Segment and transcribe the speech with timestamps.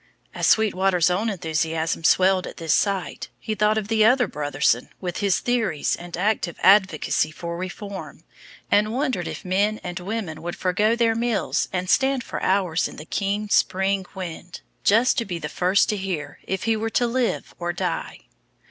[0.33, 5.17] As Sweetwater's own enthusiasm swelled at this sight, he thought of the other Brotherson with
[5.17, 8.23] his theories and active advocacy for reform,
[8.71, 12.95] and wondered if men and women would forego their meals and stand for hours in
[12.95, 17.05] the keen spring wind just to be the first to hear if he were to
[17.05, 18.21] live or die.